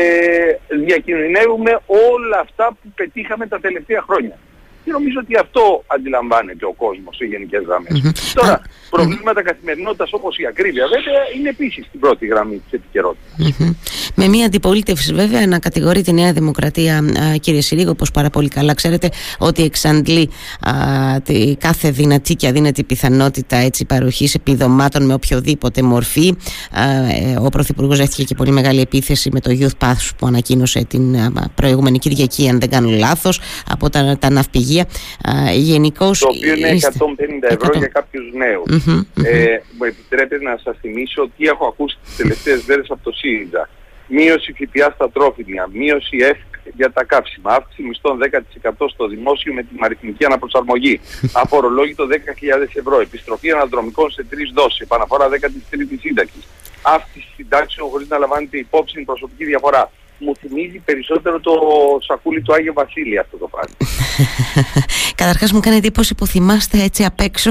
διακινδυνεύουμε 0.84 1.70
όλα 1.86 2.38
αυτά 2.40 2.66
που 2.82 2.88
πετύχαμε 2.94 3.46
τα 3.46 3.60
τελευταία 3.60 4.02
χρόνια. 4.08 4.36
Και 4.84 4.90
νομίζω 4.90 5.18
ότι 5.24 5.36
αυτό 5.44 5.84
αντιλαμβάνεται 5.86 6.64
ο 6.66 6.72
κόσμος 6.72 7.16
σε 7.16 7.24
γενικές 7.24 7.62
γραμμές. 7.68 8.00
Μμμ. 8.02 8.10
Τώρα, 8.34 8.52
Α, 8.52 8.60
προβλήματα 8.90 9.42
καθημερινότητας 9.42 10.12
όπως 10.12 10.38
η 10.38 10.46
ακρίβεια 10.46 10.86
βέβαια 10.94 11.20
είναι 11.36 11.48
επίσης 11.48 11.86
στην 11.86 12.00
πρώτη 12.00 12.26
γραμμή 12.26 12.56
της 12.64 12.72
επικαιρότητας. 12.72 13.54
Μμμ. 13.58 13.72
Με 14.14 14.28
μια 14.28 14.46
αντιπολίτευση 14.46 15.14
βέβαια 15.14 15.46
να 15.46 15.58
κατηγορεί 15.58 16.02
τη 16.02 16.12
Νέα 16.12 16.32
Δημοκρατία 16.32 16.96
α, 16.98 17.36
κύριε 17.36 17.60
Συρίγο 17.60 17.94
πως 17.94 18.10
πάρα 18.10 18.30
πολύ 18.30 18.48
καλά 18.48 18.74
ξέρετε 18.74 19.08
ότι 19.38 19.62
εξαντλεί 19.62 20.30
α, 20.60 20.72
τη, 21.20 21.56
κάθε 21.56 21.90
δυνατή 21.90 22.34
και 22.34 22.46
αδύνατη 22.46 22.84
πιθανότητα 22.84 23.56
έτσι, 23.56 23.84
παροχής 23.84 24.34
επιδομάτων 24.34 25.06
με 25.06 25.14
οποιοδήποτε 25.14 25.82
μορφή 25.82 26.34
Α, 26.72 26.82
ε, 26.82 27.36
ο 27.44 27.48
Πρωθυπουργός 27.48 27.98
δέχτηκε 27.98 28.24
και 28.24 28.34
πολύ 28.34 28.50
μεγάλη 28.50 28.80
επίθεση 28.80 29.30
με 29.32 29.40
το 29.40 29.56
Youth 29.60 29.86
Pass 29.86 30.08
που 30.18 30.26
ανακοίνωσε 30.26 30.84
την 30.84 31.16
α, 31.16 31.32
προηγούμενη 31.54 31.98
Κυριακή 31.98 32.48
αν 32.48 32.60
δεν 32.60 32.70
κάνω 32.70 32.88
λάθος 32.90 33.40
από 33.68 33.90
τα, 33.90 34.16
τα 34.18 34.30
ναυπηγεία 34.30 34.69
γενικώς 35.52 36.18
Το 36.18 36.28
οποίο 36.36 36.54
είναι 36.54 36.68
είστε- 36.68 36.88
150 36.88 37.46
ευρώ 37.48 37.68
100. 37.72 37.78
για 37.78 37.86
κάποιους 37.86 38.32
νέους. 38.32 38.84
Μμμ, 38.86 38.92
μμμ. 38.94 39.24
Ε, 39.24 39.62
μου 39.78 39.84
επιτρέπετε 39.84 40.44
να 40.44 40.58
σας 40.64 40.76
θυμίσω 40.80 41.30
τι 41.36 41.46
έχω 41.46 41.66
ακούσει 41.66 41.96
τις 42.04 42.16
τελευταίες 42.16 42.64
μέρες 42.66 42.86
από 42.90 43.00
το 43.02 43.12
ΣΥΡΙΖΑ. 43.12 43.68
Μείωση 44.12 44.52
ΦΠΑ 44.58 44.90
στα 44.94 45.10
τρόφιμα, 45.10 45.68
μείωση 45.72 46.16
ΕΦ, 46.30 46.38
για 46.76 46.92
τα 46.92 47.04
καύσιμα, 47.04 47.50
αύξηση 47.54 47.82
μισθών 47.88 48.18
10% 48.18 48.88
στο 48.88 49.06
δημόσιο 49.08 49.52
με 49.52 49.62
την 49.62 49.76
αριθμική 49.80 50.24
αναπροσαρμογή, 50.24 51.00
αφορολόγητο 51.32 52.06
10.000 52.06 52.74
ευρώ, 52.74 53.00
επιστροφή 53.00 53.50
αναδρομικών 53.50 54.10
σε 54.10 54.24
τρεις 54.30 54.50
δόσεις, 54.54 54.80
επαναφορά 54.80 55.28
13η 55.28 55.96
σύνταξης, 56.00 56.44
αύξηση 56.82 57.26
συντάξεων 57.36 57.88
χωρίς 57.90 58.08
να 58.08 58.18
λαμβάνεται 58.18 58.56
υπόψη 58.58 58.94
την 58.94 59.04
προσωπική 59.04 59.44
διαφορά. 59.44 59.90
Μου 60.18 60.36
θυμίζει 60.36 60.78
περισσότερο 60.84 61.40
το 61.40 61.52
σακούλι 62.06 62.42
του 62.42 62.52
Άγιο 62.54 62.72
Βασίλη 62.72 63.18
αυτό 63.18 63.36
το 63.36 63.48
πράγμα. 63.48 63.74
Καταρχάς 65.20 65.52
μου 65.52 65.60
κάνει 65.60 65.76
εντύπωση 65.76 66.14
που 66.14 66.26
θυμάστε 66.26 66.82
έτσι 66.82 67.04
απ' 67.04 67.20
έξω. 67.20 67.50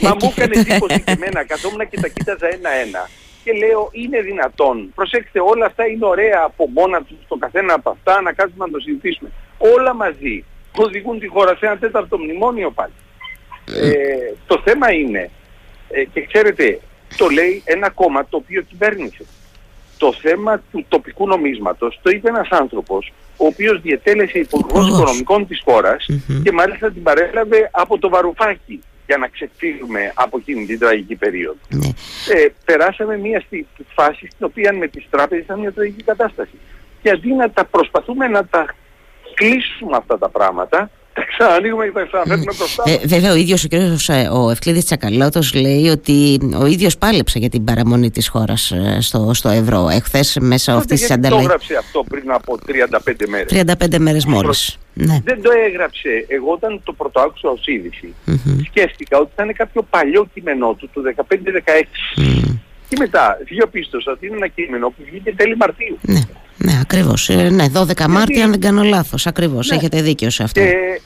Μα 0.00 0.10
μου 0.20 0.32
έκανε 0.36 0.60
εντύπωση 0.60 1.00
και 1.00 1.12
εμένα. 1.12 1.44
Καθόμουν 1.44 1.88
και 1.88 2.00
τα 2.00 2.08
κοίταζα 2.08 2.48
ένα-ένα 2.52 3.08
και 3.44 3.52
λέω 3.52 3.88
είναι 3.92 4.20
δυνατόν. 4.20 4.92
Προσέξτε 4.94 5.40
όλα 5.40 5.66
αυτά 5.66 5.86
είναι 5.86 6.06
ωραία 6.06 6.42
από 6.44 6.68
μόνα 6.68 7.02
τους 7.02 7.16
το 7.28 7.36
καθένα 7.36 7.74
από 7.74 7.90
αυτά 7.90 8.20
να 8.20 8.32
κάτσουμε 8.32 8.64
να 8.64 8.70
το 8.72 8.78
συζητήσουμε. 8.78 9.30
Όλα 9.58 9.94
μαζί 9.94 10.44
οδηγούν 10.76 11.18
τη 11.18 11.26
χώρα 11.26 11.56
σε 11.56 11.66
ένα 11.66 11.78
τέταρτο 11.78 12.18
μνημόνιο 12.18 12.70
πάλι. 12.70 12.92
Ε, 13.66 14.34
το 14.46 14.60
θέμα 14.64 14.92
είναι 14.92 15.30
ε, 15.88 16.04
και 16.04 16.26
ξέρετε 16.26 16.80
το 17.16 17.28
λέει 17.28 17.62
ένα 17.64 17.90
κόμμα 17.90 18.26
το 18.28 18.36
οποίο 18.36 18.62
κυβέρνησε. 18.62 19.24
Το 20.02 20.12
θέμα 20.12 20.62
του 20.72 20.84
τοπικού 20.88 21.26
νομίσματος 21.26 22.00
το 22.02 22.10
είπε 22.10 22.28
ένας 22.28 22.48
άνθρωπος 22.50 23.12
ο 23.36 23.46
οποίος 23.46 23.80
διετέλεσε 23.80 24.38
υπουργός 24.38 24.88
οικονομικών 24.88 25.46
της 25.46 25.60
χωρας 25.64 26.06
και 26.42 26.52
μάλιστα 26.52 26.90
την 26.90 27.02
παρέλαβε 27.02 27.70
από 27.72 27.98
το 27.98 28.08
Βαρουφάκι 28.08 28.82
για 29.06 29.16
να 29.16 29.28
ξεφύγουμε 29.28 30.12
από 30.14 30.38
εκείνη 30.38 30.66
την 30.66 30.78
τραγική 30.78 31.14
περίοδο. 31.14 31.58
Ναι. 31.68 31.86
Ε, 32.34 32.48
περάσαμε 32.64 33.16
μια 33.16 33.40
στη, 33.40 33.66
φάση 33.94 34.26
στην 34.26 34.46
οποία 34.46 34.72
με 34.72 34.86
τις 34.86 35.06
τράπεζες 35.10 35.44
ήταν 35.44 35.58
μια 35.58 35.72
τραγική 35.72 36.02
κατάσταση. 36.02 36.58
Και 37.02 37.10
αντί 37.10 37.32
να 37.32 37.50
τα 37.50 37.64
προσπαθούμε 37.64 38.28
να 38.28 38.44
τα 38.44 38.74
κλείσουμε 39.34 39.96
αυτά 39.96 40.18
τα 40.18 40.28
πράγματα, 40.28 40.90
τα 41.12 41.24
ξανανοίγουμε 41.24 41.84
και 41.84 41.90
τα 41.92 42.04
ξαναφέρουμε 42.04 42.52
μπροστά. 42.58 42.82
Ε, 42.86 43.06
βέβαια, 43.06 43.32
ο 43.32 43.34
ίδιος 43.34 43.64
ο 43.64 43.68
κ. 43.68 43.72
Ε, 43.72 44.28
ο 44.28 44.50
Ευκλήδης 44.50 44.84
Τσακαλώτος 44.84 45.54
λέει 45.54 45.88
ότι 45.88 46.38
ο 46.60 46.66
ίδιος 46.66 46.98
πάλεψε 46.98 47.38
για 47.38 47.48
την 47.48 47.64
παραμονή 47.64 48.10
της 48.10 48.28
χώρας 48.28 48.70
ε, 48.70 48.98
στο, 49.00 49.30
στο 49.34 49.48
ευρώ. 49.48 49.88
Εχθές 49.88 50.36
μέσα 50.40 50.74
αυτής 50.74 51.00
της 51.00 51.10
ανταλλαγή. 51.10 51.42
Το 51.42 51.48
έγραψε 51.48 51.76
αυτό 51.76 52.04
πριν 52.08 52.32
από 52.32 52.58
35 52.66 53.12
μέρες. 53.28 53.64
35 53.90 53.98
μέρες 53.98 54.24
μόλις. 54.24 54.78
Ναι. 54.94 55.20
Δεν 55.24 55.42
το 55.42 55.50
έγραψε. 55.66 56.24
Εγώ 56.28 56.52
όταν 56.52 56.80
το 56.84 56.92
πρωτοάκουσα 56.92 57.48
ως 57.48 57.66
είδηση, 57.66 58.14
mm-hmm. 58.26 58.60
σκέφτηκα 58.66 59.18
ότι 59.18 59.30
ήταν 59.34 59.52
κάποιο 59.54 59.82
παλιό 59.90 60.26
κείμενό 60.34 60.74
του, 60.74 60.90
του 60.92 61.02
15-16. 61.16 61.24
Mm. 62.16 62.58
Και 62.92 62.98
μετά 62.98 63.38
διαπίστωσα 63.44 64.12
ότι 64.12 64.26
είναι 64.26 64.36
ένα 64.36 64.48
κείμενο 64.48 64.88
που 64.88 65.02
βγήκε 65.06 65.34
τέλη 65.34 65.56
Μαρτίου. 65.56 65.98
Ναι. 66.02 66.20
Ναι, 66.56 66.78
ακριβώς. 66.80 67.28
Ε, 67.28 67.48
ναι, 67.50 67.64
12 67.74 68.06
Μάρτιο, 68.08 68.42
αν 68.42 68.50
δεν 68.50 68.60
κάνω 68.60 68.82
λάθος. 68.82 69.26
Ακριβώς. 69.26 69.68
Ναι. 69.68 69.76
Έχετε 69.76 70.02
δίκιο 70.02 70.30
σε 70.30 70.42
αυτό. 70.42 70.60
Και 70.60 71.00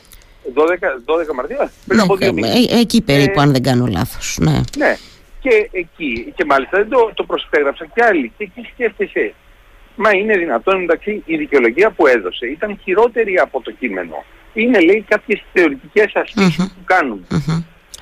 12, 0.55 1.31
12 1.31 1.35
Μαρτίου, 1.35 1.57
πριν 1.87 1.99
ναι, 1.99 2.03
από 2.03 2.17
δύο 2.17 2.33
μήνες. 2.33 2.67
Ε, 2.67 2.79
εκεί 2.79 3.03
περίπου, 3.03 3.39
ε, 3.41 3.43
αν 3.43 3.53
δεν 3.53 3.63
κάνω 3.63 3.87
λάθος. 3.87 4.39
Ναι. 4.41 4.61
ναι. 4.77 4.97
Και 5.41 5.69
εκεί, 5.73 6.33
και 6.37 6.45
μάλιστα 6.45 6.79
δεν 6.79 6.89
το, 6.89 7.11
το 7.15 7.25
προσπέγραψαν 7.25 7.91
κι 7.95 8.03
άλλοι. 8.03 8.33
Και 8.39 8.45
εκεί 8.45 8.69
σκέφτεσαι, 8.73 9.35
μα 9.97 10.11
είναι 10.11 10.37
δυνατόν 10.37 10.83
εντάξει 10.83 11.23
η 11.25 11.37
δικαιολογία 11.37 11.91
που 11.91 12.07
έδωσε 12.07 12.47
ήταν 12.47 12.79
χειρότερη 12.83 13.39
από 13.39 13.61
το 13.61 13.71
κείμενο. 13.71 14.25
Είναι 14.55 14.81
λέει 14.81 15.05
κάποιες 15.09 15.43
θεωρητικές 15.53 16.13
που 16.57 16.85
κάνουν 16.85 17.27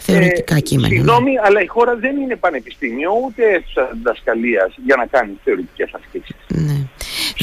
θεωρητικά 0.06 0.54
ε, 0.54 0.60
κείμενα. 0.60 0.88
Ναι. 0.88 0.94
Συγγνώμη, 0.94 1.32
αλλά 1.46 1.60
η 1.62 1.66
χώρα 1.66 1.96
δεν 1.96 2.16
είναι 2.16 2.36
πανεπιστήμιο 2.36 3.10
ούτε 3.24 3.42
αίθουσα 3.52 3.90
διδασκαλίας 3.92 4.74
για 4.86 4.96
να 4.96 5.06
κάνει 5.06 5.32
θεωρητικές 5.44 5.90
ασκήσεις. 5.98 6.36
Ναι. 6.48 6.78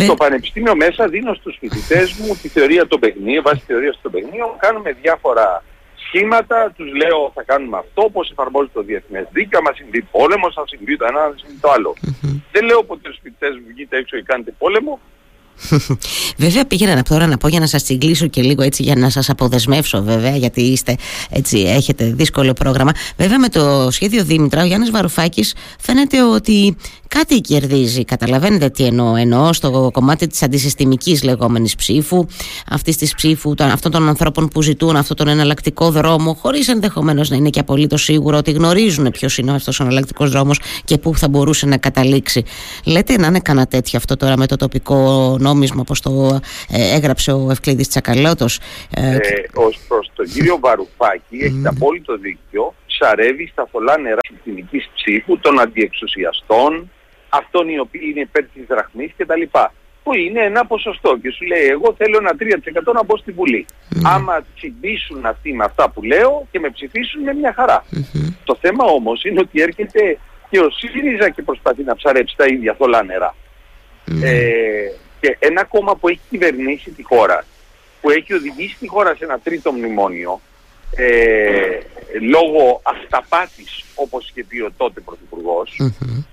Στο 0.06 0.14
πανεπιστήμιο 0.14 0.76
μέσα 0.76 1.08
δίνω 1.08 1.34
στους 1.34 1.58
φοιτητές 1.60 2.14
μου 2.14 2.38
τη 2.42 2.48
θεωρία 2.48 2.88
των 2.88 3.00
παιχνίων, 3.00 3.44
βάσει 3.44 3.64
θεωρίας 3.68 4.00
των 4.02 4.12
παιχνίων, 4.12 4.50
κάνουμε 4.58 4.92
διάφορα 5.02 5.64
σχήματα, 6.06 6.72
τους 6.76 6.90
λέω 7.02 7.32
θα 7.36 7.44
κάνουμε 7.44 7.78
αυτό, 7.78 8.10
πώς 8.14 8.32
εφαρμόζεται 8.32 8.74
το 8.74 8.82
διεθνές 8.82 9.26
δίκαιο, 9.32 9.62
μας 9.62 9.76
συμβεί 9.76 10.02
πόλεμος, 10.02 10.54
θα 10.54 10.64
συμβεί 10.68 10.98
το 10.98 11.06
ένα, 11.10 11.20
θα 11.20 11.34
συμβεί 11.42 11.58
το 11.62 11.70
άλλο. 11.72 11.94
Δεν 12.52 12.64
λέω 12.66 12.84
ποτέ 12.84 13.08
στους 13.08 13.20
φοιτητές 13.24 13.54
μου 13.56 13.68
βγείτε 13.74 13.98
έξω 13.98 14.18
και 14.18 14.24
κάνετε 14.24 14.52
πόλεμο, 14.58 15.00
βέβαια 16.38 16.66
πήγαινα 16.66 17.04
τώρα 17.04 17.28
να 17.28 17.38
πω 17.38 17.48
για 17.48 17.60
να 17.60 17.68
σας 17.68 17.84
τσιγκλίσω 17.84 18.28
και 18.28 18.42
λίγο 18.42 18.64
έτσι 18.64 18.84
για 18.84 18.96
να 18.96 19.10
σας 19.10 19.30
αποδεσμεύσω 19.30 20.04
βέβαια 20.04 20.36
γιατί 20.36 20.62
είστε 20.62 20.96
έτσι 21.30 21.60
έχετε 21.60 22.06
δύσκολο 22.06 22.54
πρόγραμμα 22.54 22.92
βέβαια 23.18 23.40
με 23.40 23.50
το 23.50 23.88
σχέδιο 23.92 24.24
Δήμητρα 24.24 24.62
ο 24.62 24.66
Γιάννης 24.66 24.92
Βαρουφάκης 24.92 25.54
φαίνεται 25.80 26.24
ότι 26.24 26.76
κάτι 27.16 27.42
κερδίζει. 27.42 28.06
Καταλαβαίνετε 28.06 28.70
τι 28.70 28.84
εννοώ. 28.84 29.16
Εννοώ 29.16 29.54
στο 29.54 29.90
κομμάτι 29.94 30.28
της 30.28 30.44
αντισυστημικής 30.44 31.24
λεγόμενης 31.24 31.76
ψήφου, 31.76 32.26
αυτής 32.70 32.98
της 32.98 33.16
ψήφου 33.16 33.54
αυτών 33.58 33.92
των 33.92 34.08
ανθρώπων 34.08 34.48
που 34.48 34.62
ζητούν 34.62 34.96
αυτόν 34.96 35.18
τον 35.18 35.28
εναλλακτικό 35.28 35.92
δρόμο, 35.92 36.34
χωρίς 36.42 36.68
ενδεχομένως 36.68 37.30
να 37.30 37.36
είναι 37.36 37.50
και 37.50 37.60
απολύτως 37.60 38.04
σίγουρο 38.04 38.38
ότι 38.38 38.52
γνωρίζουν 38.52 39.12
ποιος 39.12 39.38
είναι 39.38 39.52
αυτός 39.52 39.80
ο 39.80 39.84
εναλλακτικός 39.84 40.32
δρόμος 40.32 40.60
και 40.86 40.98
πού 40.98 41.16
θα 41.16 41.28
μπορούσε 41.28 41.66
να 41.66 41.78
καταλήξει. 41.78 42.44
Λέτε 42.86 43.18
να 43.18 43.28
είναι 43.28 43.40
κανένα 43.40 43.68
τέτοιο 43.68 43.98
αυτό 43.98 44.18
τώρα 44.18 44.38
με 44.38 44.48
το 44.48 44.56
τοπικό 44.56 45.38
νόμισμα, 45.52 45.82
όπως 45.82 46.02
το 46.02 46.40
ε, 46.70 46.96
έγραψε 46.96 47.32
ο 47.32 47.48
Ευκλήδης 47.52 47.88
Τσακαλώτος. 47.88 48.60
Ε, 48.96 49.16
ε, 49.16 49.18
Ω 49.54 49.68
προς 49.88 50.12
τον 50.16 50.26
κύριο 50.26 50.58
Βαρουφάκη, 50.60 51.38
mm. 51.42 51.46
έχετε 51.46 51.68
απόλυτο 51.68 52.18
δίκιο. 52.18 52.74
Ψαρεύει 52.88 53.48
στα 53.52 53.68
πολλά 53.72 53.98
νερά 53.98 54.20
της 54.72 54.90
ψήφου 54.96 55.40
των 55.40 55.60
αντιεξουσιαστών, 55.60 56.92
αυτών 57.30 57.70
οι 57.70 57.80
οποίοι 57.80 58.02
είναι 58.10 58.20
υπέρ 58.20 58.44
της 58.44 58.64
δραχμής 58.68 59.12
κτλ. 59.18 59.42
Που 60.04 60.14
είναι 60.16 60.42
ένα 60.44 60.66
ποσοστό 60.66 61.18
και 61.22 61.32
σου 61.32 61.46
λέει 61.46 61.66
εγώ 61.66 61.96
θέλω 61.98 62.18
ένα 62.18 62.34
3% 62.90 62.94
να 62.94 63.04
μπω 63.04 63.18
στη 63.18 63.32
Βουλή. 63.32 63.66
Mm. 63.70 64.02
Άμα 64.04 64.46
τσιμπήσουν 64.56 65.26
αυτοί 65.26 65.54
με 65.54 65.64
αυτά 65.64 65.90
που 65.90 66.04
λέω 66.04 66.48
και 66.52 66.60
με 66.60 66.70
ψηφίσουν 66.70 67.22
με 67.22 67.34
μια 67.34 67.54
χαρά. 67.54 67.86
Mm-hmm. 67.92 68.34
Το 68.44 68.58
θέμα 68.62 68.86
όμως 68.86 69.24
είναι 69.24 69.40
ότι 69.40 69.62
έρχεται 69.62 70.18
και 70.50 70.60
ο 70.60 70.70
ΣΥΡΙΖΑ 70.70 71.30
και 71.30 71.42
προσπαθεί 71.42 71.84
να 71.84 71.96
ψαρέψει 71.96 72.36
τα 72.38 72.46
ίδια 72.46 72.76
θολά 72.78 73.04
νερά. 73.04 73.36
Mm. 74.08 74.24
Ε, 74.24 74.92
και 75.22 75.38
ένα 75.40 75.64
κόμμα 75.64 75.96
που 75.96 76.08
έχει 76.08 76.20
κυβερνήσει 76.30 76.92
τη 76.92 77.04
χώρα, 77.04 77.46
που 78.02 78.10
έχει 78.10 78.34
οδηγήσει 78.34 78.76
τη 78.80 78.88
χώρα 78.88 79.16
σε 79.16 79.24
ένα 79.24 79.40
τρίτο 79.40 79.72
μνημόνιο, 79.72 80.42
ε, 80.96 81.80
λόγω 82.22 82.82
αυταπάτης 82.84 83.84
όπως 83.96 84.30
είχε 84.30 84.44
πει 84.44 84.60
ο 84.60 84.72
τότε 84.78 85.02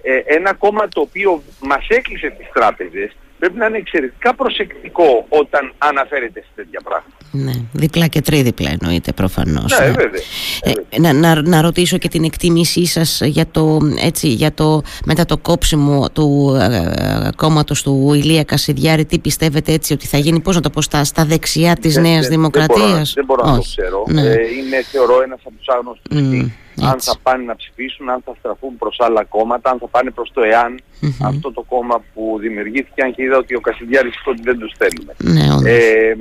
ε, 0.03 0.17
ένα 0.25 0.55
κόμμα 0.55 0.89
το 0.89 1.01
οποίο 1.01 1.43
μας 1.61 1.87
έκλεισε 1.89 2.31
τις 2.31 2.47
τράπεζες 2.53 3.17
πρέπει 3.39 3.59
να 3.59 3.67
είναι 3.67 3.77
εξαιρετικά 3.77 4.35
προσεκτικό 4.35 5.27
όταν 5.29 5.73
αναφέρεται 5.79 6.41
σε 6.41 6.49
τέτοια 6.55 6.81
πράγματα. 6.85 7.17
Ναι, 7.31 7.53
διπλά 7.73 8.07
και 8.07 8.21
τρίδιπλα 8.21 8.71
εννοείται 8.81 9.13
προφανώς. 9.13 9.79
Ναι, 9.79 9.87
ναι. 9.87 9.93
βέβαια. 9.93 10.21
Ε, 10.63 10.99
να, 11.01 11.13
να, 11.13 11.43
να, 11.43 11.61
ρωτήσω 11.61 11.99
και 11.99 12.09
την 12.09 12.25
εκτίμησή 12.25 12.87
σας 12.87 13.21
για 13.25 13.47
το, 13.51 13.79
έτσι, 14.03 14.29
για 14.29 14.53
το 14.55 14.83
μετά 15.05 15.25
το 15.25 15.37
κόψιμο 15.37 16.09
του 16.13 16.57
ε, 16.61 17.29
κόμματος 17.37 17.83
του 17.83 18.13
Ηλία 18.15 18.45
Κασιδιάρη, 18.45 19.05
τι 19.05 19.19
πιστεύετε 19.19 19.73
έτσι 19.73 19.93
ότι 19.93 20.07
θα 20.07 20.19
γίνει, 20.19 20.41
πώς 20.41 20.55
να 20.55 20.61
το 20.61 20.71
πω, 20.71 20.83
στα, 20.83 21.05
στα 21.05 21.25
δεξιά 21.25 21.77
της 21.81 21.95
δεν, 21.95 22.03
Νέας 22.03 22.29
Δημοκρατίας. 22.29 23.13
Δεν 23.15 23.25
μπορώ, 23.25 23.43
δεν 23.43 23.45
μπορώ 23.45 23.51
να 23.51 23.57
το 23.57 23.63
ξέρω. 23.63 24.05
Ναι. 24.09 24.21
Ε, 24.21 24.33
είναι 24.33 24.83
θεωρώ 24.91 25.23
ένας 25.23 25.41
από 25.45 25.55
τους 25.57 25.69
άγνωστους 25.69 26.45
mm 26.45 26.51
αν 26.83 27.01
θα 27.01 27.15
πάνε 27.23 27.45
να 27.45 27.57
ψηφίσουν, 27.57 28.11
αν 28.11 28.23
θα 28.25 28.35
στραφούν 28.39 28.77
προς 28.79 28.97
άλλα 29.01 29.25
κόμματα, 29.25 29.71
αν 29.71 29.79
θα 29.79 29.87
πάνε 29.87 30.11
προς 30.11 30.31
το 30.33 30.43
εαν 30.43 30.81
αυτό 31.23 31.53
το 31.53 31.63
κόμμα 31.63 32.05
που 32.15 32.37
δημιουργήθηκε, 32.41 33.03
αν 33.03 33.15
και 33.15 33.23
είδα 33.23 33.37
ότι 33.37 33.55
ο 33.55 33.61
Κασιδιάρης 33.61 34.21
είπε 34.21 34.31
ότι 34.31 34.43
δεν 34.43 34.59
τους 34.59 34.73
θέλουμε. 34.79 35.15
Ναι, 35.19 35.71
ε, 35.71 36.15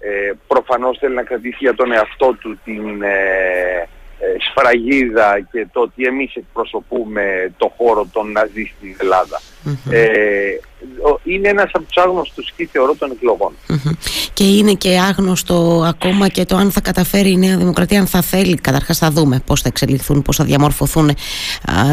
ε, 0.00 0.32
προφανώς 0.46 0.98
θέλει 0.98 1.14
να 1.14 1.22
κρατήσει 1.22 1.56
για 1.60 1.74
τον 1.74 1.92
εαυτό 1.92 2.36
του 2.40 2.58
την 2.64 3.02
ε, 3.02 3.88
ε, 4.22 4.36
σφραγίδα 4.38 5.40
και 5.52 5.66
το 5.72 5.80
ότι 5.80 6.04
εμείς 6.04 6.34
εκπροσωπούμε 6.34 7.52
το 7.56 7.72
χώρο 7.76 8.08
των 8.12 8.32
Ναζί 8.32 8.72
στην 8.76 8.96
ελλαδα 9.00 9.40
Ε, 9.90 10.58
είναι 11.24 11.48
ένας 11.48 11.70
από 11.72 11.84
τους 11.84 11.96
άγνωστους 11.96 12.52
και 12.56 12.68
θεωρώ 12.72 12.94
των 12.98 13.10
εκλογων 13.10 13.52
Και 14.32 14.56
είναι 14.56 14.72
και 14.72 14.98
άγνωστο 14.98 15.84
ακόμα 15.86 16.28
και 16.28 16.44
το 16.44 16.56
αν 16.56 16.70
θα 16.70 16.80
καταφέρει 16.80 17.30
η 17.30 17.36
Νέα 17.36 17.56
Δημοκρατία, 17.56 18.00
αν 18.00 18.06
θα 18.06 18.22
θέλει. 18.22 18.54
Καταρχάς 18.54 18.98
θα 18.98 19.10
δούμε 19.10 19.42
πώς 19.46 19.60
θα 19.60 19.68
εξελιχθούν, 19.68 20.22
πώς 20.22 20.36
θα 20.36 20.44
διαμορφωθούν 20.44 21.10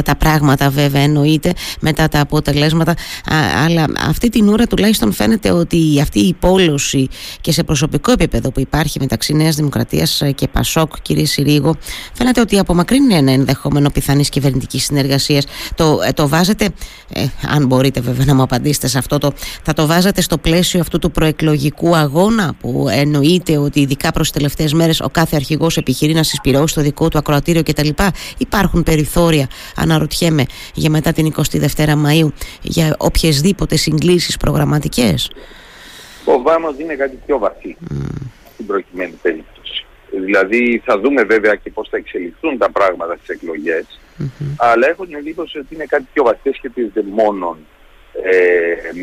τα 0.04 0.16
πράγματα 0.16 0.70
βέβαια 0.70 1.02
εννοείται 1.02 1.54
μετά 1.80 2.08
τα 2.08 2.20
αποτελέσματα. 2.20 2.94
αλλά 3.66 3.86
αυτή 4.08 4.30
την 4.30 4.50
ώρα 4.50 4.68
τουλάχιστον 4.68 5.12
φαίνεται 5.12 5.52
ότι 5.52 6.00
αυτή 6.02 6.20
η 6.20 6.34
πόλωση 6.34 7.08
και 7.42 7.52
σε 7.52 7.64
προσωπικό 7.64 8.12
επίπεδο 8.12 8.52
που 8.52 8.60
υπάρχει 8.60 9.00
μεταξύ 9.00 9.34
Νέας 9.34 9.56
Δημοκρατίας 9.56 10.24
και 10.36 10.48
Πασόκ, 10.48 11.02
κύριε 11.02 11.26
Συρίγο, 11.26 11.76
φαίνεται 12.14 12.42
ότι 12.42 12.60
απομακρύνει 12.60 13.14
ένα 13.14 13.32
ενδεχόμενο 13.32 13.90
πιθανής 13.90 14.30
κυβερνητικής 14.30 14.84
συνεργασίας. 14.84 15.46
Το, 15.76 16.00
ε, 16.08 16.12
το 16.12 16.28
βάζετε, 16.28 16.70
ε, 17.14 17.26
αν 17.48 17.66
μπορείτε 17.66 18.02
βέβαια 18.02 18.26
να 18.26 18.36
μου 18.36 18.42
απαντήσετε 18.42 18.77
σε 18.86 18.98
αυτό, 18.98 19.18
το, 19.18 19.32
θα 19.64 19.74
το 19.74 19.88
βάζετε 19.88 20.22
στο 20.22 20.38
πλαίσιο 20.38 20.80
αυτού 20.80 21.00
του 21.00 21.12
προεκλογικού 21.12 21.96
αγώνα 21.96 22.56
που 22.60 22.88
εννοείται 22.92 23.58
ότι 23.58 23.80
ειδικά 23.80 24.12
προς 24.12 24.24
τις 24.24 24.38
τελευταίες 24.38 24.74
μέρες 24.74 25.00
ο 25.00 25.10
κάθε 25.10 25.36
αρχηγός 25.36 25.78
επιχειρεί 25.78 26.14
να 26.14 26.24
συσπηρώσει 26.24 26.76
το 26.76 26.82
δικό 26.82 27.08
του 27.08 27.18
ακροατήριο 27.18 27.64
κτλ. 27.64 27.90
Υπάρχουν 28.38 28.84
περιθώρια, 28.84 29.48
αναρωτιέμαι, 29.76 30.46
για 30.74 30.90
μετά 30.90 31.12
την 31.12 31.34
22η 31.36 31.94
Μαου 31.96 32.34
για 32.62 32.96
οποιασδήποτε 32.98 33.76
συγκλήσεις 33.76 34.38
προγραμματικές; 34.38 35.32
Φοβάμαι 36.24 36.68
ότι 36.68 36.84
είναι 36.84 36.96
κάτι 36.96 37.18
πιο 37.26 37.38
βαθύ 37.38 37.78
στην 38.54 38.66
προκειμένη 38.66 39.14
περίπτωση. 39.22 39.86
Δηλαδή 40.26 40.82
θα 40.86 41.00
δούμε 41.00 41.24
βέβαια 41.24 41.56
και 41.56 41.70
πώς 41.70 41.88
θα 41.90 41.98
εξελιχθούν 41.98 42.58
τα 42.58 42.72
πράγματα 42.72 43.16
στις 43.16 43.30
εκλογες 43.30 43.86
αλλά 44.58 44.88
έχω 44.88 45.06
την 45.06 45.16
εντύπωση 45.16 45.58
ότι 45.58 45.76
είναι 45.76 45.86
κάτι 45.86 46.06
πιο 46.14 46.24
βαθύ, 46.24 46.40
δεν 46.44 46.54
σχετίζεται 46.54 47.04
μόνο 47.10 47.58
ε, 47.58 47.77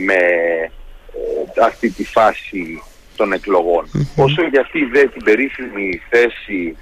με 0.06 0.14
ε, 0.14 1.64
αυτή 1.64 1.90
τη 1.90 2.04
φάση 2.04 2.82
των 3.16 3.32
εκλογών. 3.32 3.84
Όσο 4.16 4.46
για 4.46 4.60
αυτή 4.60 4.84
δε 4.84 5.06
την 5.06 5.24
περίφημη 5.24 6.00
θέση 6.10 6.76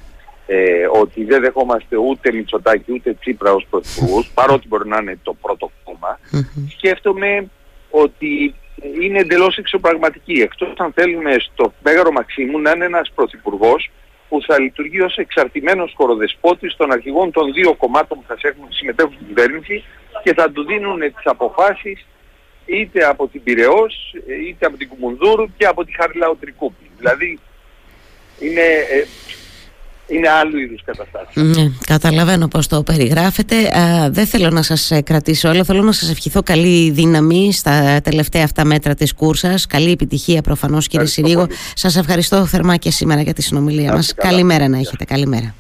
ε, 0.47 0.87
ότι 0.93 1.25
δεν 1.25 1.41
δεχόμαστε 1.41 1.97
ούτε 1.97 2.33
Μητσοτάκη 2.33 2.93
ούτε 2.93 3.15
Τσίπρα 3.21 3.53
ως 3.53 3.67
πρωθυπουργούς, 3.71 4.31
παρότι 4.35 4.67
μπορεί 4.69 4.89
να 4.89 4.99
είναι 5.01 5.19
το 5.23 5.35
πρώτο 5.41 5.71
κόμμα, 5.85 6.19
σκέφτομαι 6.77 7.51
ότι 7.91 8.55
είναι 9.01 9.19
εντελώς 9.19 9.57
εξωπραγματική. 9.57 10.33
Εκτός 10.33 10.73
αν 10.77 10.93
θέλουμε 10.93 11.37
στο 11.39 11.73
Μέγαρο 11.83 12.13
Μαξίμου 12.13 12.59
να 12.59 12.71
είναι 12.71 12.85
ένας 12.85 13.11
πρωθυπουργός 13.15 13.91
που 14.29 14.43
θα 14.47 14.61
λειτουργεί 14.61 15.01
ως 15.01 15.17
εξαρτημένος 15.17 15.95
χωροδεσπότης 15.97 16.77
των 16.77 16.93
αρχηγών 16.93 17.31
των 17.31 17.53
δύο 17.53 17.75
κομμάτων 17.75 18.19
που 18.19 18.25
θα 18.27 18.37
συμμετέχουν 18.69 19.13
στην 19.13 19.27
κυβέρνηση 19.27 19.85
και 20.23 20.35
θα 20.35 20.51
του 20.51 20.65
δίνουν 20.65 20.99
τις 20.99 21.25
αποφάσεις 21.25 22.07
είτε 22.67 23.05
από 23.05 23.29
την 23.29 23.43
Πυραιός, 23.43 24.15
είτε 24.49 24.67
από 24.67 24.77
την 24.77 24.89
Κουμουνδούρου 24.89 25.47
και 25.57 25.67
από 25.67 25.85
τη 25.85 25.93
Χαριλάου 25.97 26.37
Τρικούπη. 26.41 26.91
Δηλαδή 26.99 27.39
είναι, 28.41 28.61
ε, 28.61 29.07
είναι 30.07 30.29
άλλου 30.29 30.59
είδους 30.59 30.83
καταστάσεις. 30.85 31.43
Ναι, 31.57 31.71
καταλαβαίνω 31.87 32.49
πώς 32.49 32.67
το 32.67 32.83
περιγράφετε. 32.83 33.57
δεν 34.11 34.27
θέλω 34.27 34.51
να 34.51 34.63
σας 34.63 34.91
ε, 34.91 35.01
κρατήσω 35.03 35.49
όλο. 35.49 35.65
Θέλω 35.65 35.83
να 35.83 35.93
σας 35.93 36.11
ευχηθώ 36.11 36.43
καλή 36.43 36.91
δύναμη 36.91 37.53
στα 37.53 38.01
τελευταία 38.01 38.45
αυτά 38.45 38.65
μέτρα 38.65 38.95
της 38.95 39.15
κούρσας. 39.15 39.67
Καλή 39.67 39.91
επιτυχία 39.91 40.43
προφανώς, 40.43 40.87
κύριε 40.87 41.07
Συρίγο. 41.07 41.47
Σας 41.75 41.97
ευχαριστώ 41.97 42.47
θερμά 42.47 42.77
και 42.77 42.91
σήμερα 42.91 43.21
για 43.21 43.35
τη 43.35 43.43
συνομιλία 43.43 43.93
μας. 43.93 44.15
Καλημέρα 44.15 44.69
να 44.69 44.79
έχετε. 44.79 45.05
Καλημέρα. 45.05 45.55